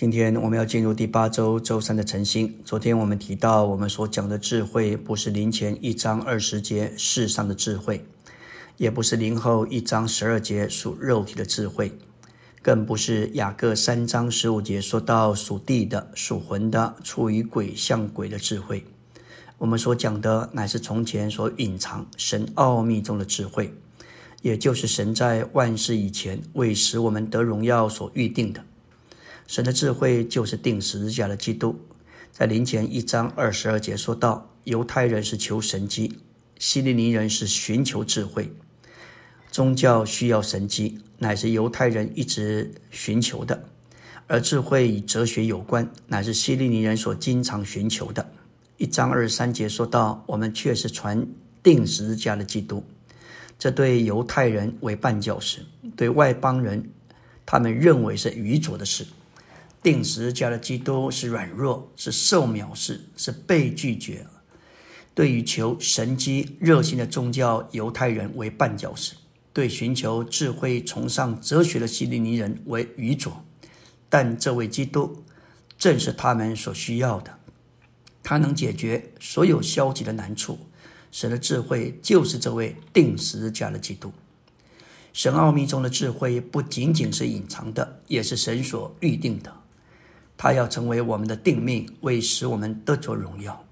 [0.00, 2.56] 今天我们要进入第八周周三的晨星。
[2.64, 8.06] 昨天我们提到，我们所讲的智慧，不是灵前一章二十节世上的智慧，
[8.76, 11.90] 也不是灵后一章十二节属肉体的智慧，
[12.62, 18.84] 更不是雅各三章十五节说到属地的、属魂的、出于鬼像鬼的智慧。
[19.58, 23.74] 我们所讲的，乃是从前所隐藏神奥秘中的智慧，
[24.42, 28.64] 也就是神在万事以前为使我们得荣耀所预定的。
[29.48, 31.74] 神的智慧就是定十字架的基督，
[32.30, 36.18] 在临前一章二十二节说到，犹太人是求神机，
[36.58, 38.52] 希利尼人是寻求智慧。
[39.50, 43.58] 宗教需要神机，乃是犹太人一直寻求的；
[44.26, 48.30] 而智慧与哲学有关，乃是希利尼人所经常寻求的。
[48.76, 51.26] 一章二十三节说到，我们却是传
[51.62, 52.84] 定十字架的基督，
[53.58, 55.60] 这对犹太人为绊脚石，
[55.96, 56.90] 对外邦人，
[57.46, 59.06] 他们认为是愚拙的事。
[59.82, 64.26] 定十字架的基督是软弱，是受藐视，是被拒绝。
[65.14, 69.14] 对于求神机热心的宗教犹太人为绊脚石，
[69.52, 73.44] 对寻求智慧、崇尚哲学的希利尼人为愚拙。
[74.08, 75.24] 但这位基督
[75.76, 77.38] 正是他们所需要的，
[78.22, 80.58] 他能解决所有消极的难处。
[81.10, 84.12] 神的智慧就是这位定十字架的基督。
[85.12, 89.52] 神奥秘中的智慧不仅仅是隐藏的，也是神所预定的。
[90.38, 93.64] 他要成为我们的定命，为使我们得着荣耀。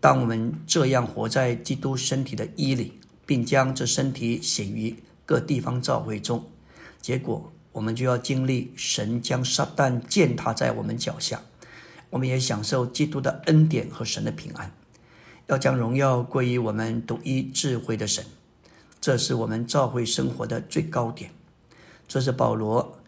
[0.00, 6.44] 当我们这样活在基督身体的衣里，并将这身体显于各地方教会中，
[7.00, 11.40] 结果我们就要经历神将撒旦践踏在我们脚下。
[12.10, 14.72] 我们也享受基督的恩典和神的平安。
[15.46, 18.24] 要将荣耀归于我们独一智慧的神，
[19.00, 21.30] 这是我们教会生活的最高点。
[22.08, 22.98] 这是保罗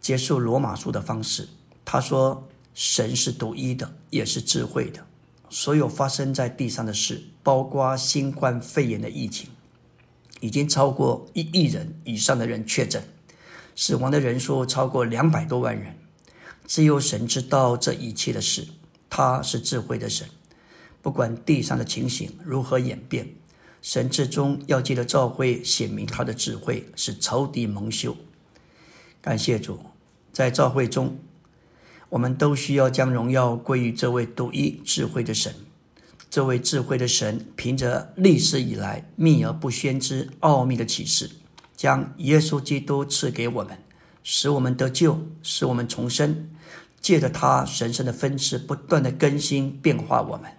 [0.00, 1.48] 结束罗马书的方式。
[1.88, 5.06] 他说：“神是独一的，也是智慧的。
[5.48, 9.48] 所有发生在地上的事，包括新冠肺炎的疫情，
[10.40, 13.04] 已经超过一亿人以上的人确诊，
[13.76, 15.96] 死亡的人数超过两百多万人。
[16.66, 18.66] 只有神知道这一切的事。
[19.08, 20.28] 他是智慧的神，
[21.00, 23.28] 不管地上的情形如何演变，
[23.80, 28.16] 神至终要借着召会显明他的智慧，使仇敌蒙羞。
[29.22, 29.78] 感谢主，
[30.32, 31.16] 在召会中。”
[32.08, 35.54] 我们都需要将荣耀归于这位独一智慧的神。
[36.28, 41.30] 这位智慧的神，凭着历史以来秘而不宣之奥秘的启示，
[41.76, 43.78] 将耶稣基督赐给我们，
[44.22, 46.50] 使我们得救，使我们重生。
[47.00, 50.50] 借着他神圣的分赐，不断的更新变化我们，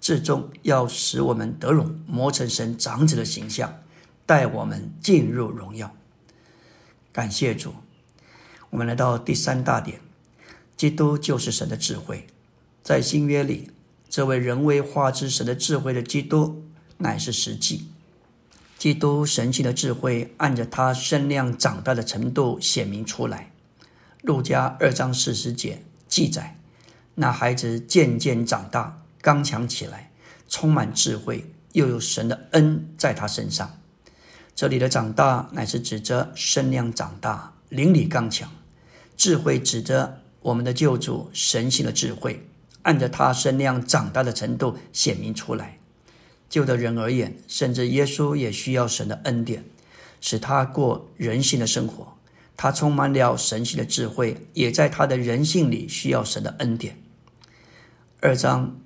[0.00, 3.80] 最终要使我们得荣，磨成神长子的形象，
[4.24, 5.94] 带我们进入荣耀。
[7.12, 7.74] 感谢主。
[8.70, 10.00] 我们来到第三大点。
[10.82, 12.26] 基督就是神的智慧，
[12.82, 13.70] 在新约里，
[14.10, 16.64] 这位人为化之神的智慧的基督，
[16.98, 17.86] 乃是实际。
[18.78, 23.52] 基督神性的智慧，按着他身量长大的程度显明出来。
[24.22, 26.58] 路加二章四十节记载，
[27.14, 30.10] 那孩子渐渐长大，刚强起来，
[30.48, 33.78] 充满智慧，又有神的恩在他身上。
[34.56, 38.50] 这里的长大，乃是指着身量长大，灵里刚强，
[39.16, 40.18] 智慧指着。
[40.42, 42.44] 我们的救主神性的智慧，
[42.82, 45.78] 按着他身量长大的程度显明出来。
[46.48, 49.64] 就的人而言，甚至耶稣也需要神的恩典，
[50.20, 52.16] 使他过人性的生活。
[52.56, 57.00] 他充满了神性的智慧，也在他的人性里需要神的恩典。
[58.20, 58.76] 二章，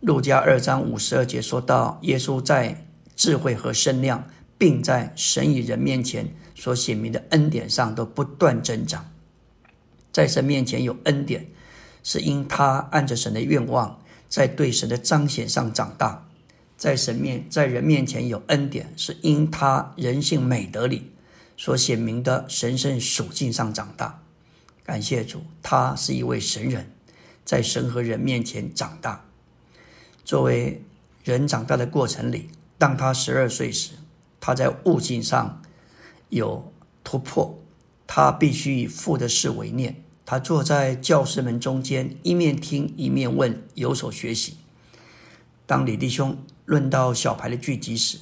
[0.00, 4.24] 路加二章五十二节说到，耶稣在智慧和身量，
[4.56, 9.10] 并在神与人面前所显明的恩典上都不断增长。
[10.16, 11.46] 在神面前有恩典，
[12.02, 14.00] 是因他按着神的愿望，
[14.30, 16.26] 在对神的彰显上长大；
[16.78, 21.12] 在神面在人面前有恩典，是因他人性美德里
[21.58, 24.22] 所显明的神圣属性上长大。
[24.84, 26.90] 感谢主，他是一位神人，
[27.44, 29.22] 在神和人面前长大。
[30.24, 30.82] 作为
[31.24, 32.48] 人长大的过程里，
[32.78, 33.90] 当他十二岁时，
[34.40, 35.60] 他在悟性上
[36.30, 36.72] 有
[37.04, 37.62] 突破，
[38.06, 40.02] 他必须以父的事为念。
[40.26, 44.56] 他坐在教师们中间，一面听一面问，有所学习。
[45.66, 48.18] 当李弟兄论到小牌的聚集时，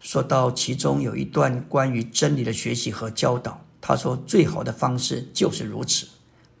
[0.00, 6.08] 说到其中有一段关于真理的学习和教导，他说：“最好的方式就是如此，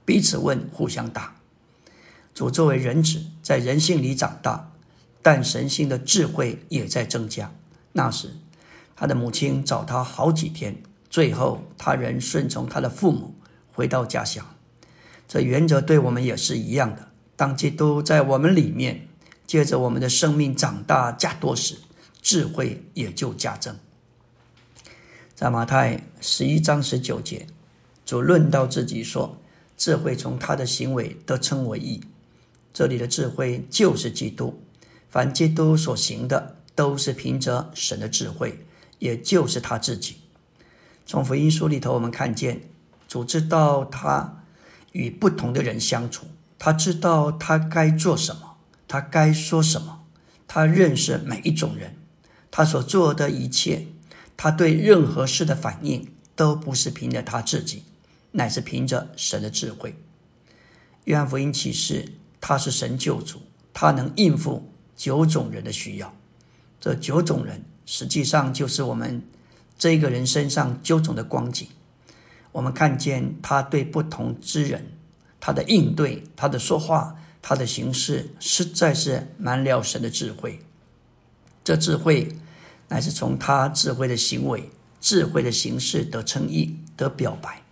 [0.04, 1.34] 彼此问，互相答。”
[2.32, 4.70] 主作为人子，在人性里长大，
[5.20, 7.52] 但神性的智慧也在增加。
[7.94, 8.36] 那时，
[8.94, 10.80] 他的母亲找他好几天，
[11.10, 13.34] 最后他仍顺从他的父母。
[13.72, 14.54] 回到家乡，
[15.26, 17.08] 这原则对我们也是一样的。
[17.34, 19.08] 当基督在我们里面，
[19.46, 21.76] 借着我们的生命长大加多时，
[22.20, 23.76] 智慧也就加增。
[25.34, 27.46] 在马太十一章十九节，
[28.06, 29.38] 主论到自己说
[29.76, 32.00] ：“智慧从他的行为得称为义。”
[32.72, 34.62] 这里的智慧就是基督。
[35.10, 38.64] 凡基督所行的，都是凭着神的智慧，
[38.98, 40.16] 也就是他自己。
[41.04, 42.60] 从福音书里头，我们看见
[43.12, 44.42] 主知道他
[44.92, 46.24] 与不同的人相处，
[46.58, 48.56] 他知道他该做什么，
[48.88, 50.04] 他该说什么，
[50.48, 51.94] 他认识每一种人，
[52.50, 53.88] 他所做的一切，
[54.34, 57.82] 他对任何事的反应，都不是凭着他自己，
[58.30, 59.94] 乃是凭着神的智慧。
[61.04, 63.42] 约翰福音启示，他是神救主，
[63.74, 64.72] 他能应付。
[64.96, 66.14] 九种人的需要，
[66.80, 69.22] 这九种人实际上就是我们
[69.76, 71.68] 这个人身上九种的光景。
[72.52, 74.92] 我们看见他对不同之人，
[75.40, 80.60] 他的应对，他的说话，他的行事，实在是满了神的智慧。
[81.64, 82.28] 这智慧
[82.88, 84.68] 乃是从他智慧的行为、
[85.00, 87.62] 智慧的形式得称义、得表白。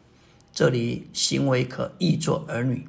[0.52, 2.86] 这里行为可译作儿女，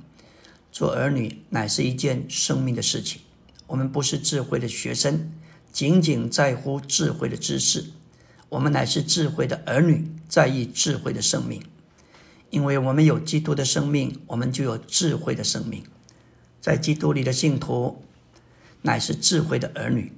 [0.72, 3.22] 做儿女乃是一件生命的事情。
[3.68, 5.32] 我们不是智慧的学生，
[5.72, 7.82] 仅仅在乎智慧的知识；
[8.50, 11.62] 我们乃是智慧的儿女，在意智慧的生命。
[12.52, 15.84] 因为我们有基督的生命，我们就有智慧的生命。
[16.60, 18.04] 在基督里的信徒，
[18.84, 20.12] 乃是智慧的儿女，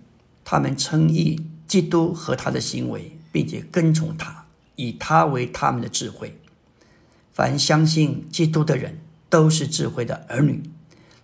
[0.44, 4.46] 他们称义基督和他的行为，并且跟从他，
[4.76, 6.38] 以他为他们的智慧。
[7.32, 9.00] 凡相信基督的人，
[9.30, 10.62] 都是智慧的儿女。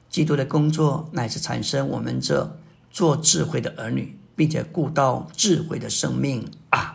[0.09, 2.57] 基督的工作乃是产生我们这
[2.89, 6.88] 做智慧的儿女，并且顾到智慧的生命啊。